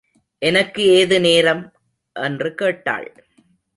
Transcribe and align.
எனக்கு 0.39 0.83
ஏது 0.83 1.19
நேரம்? 1.19 1.71
என்று 2.15 2.55
கேட்டாள். 2.55 3.25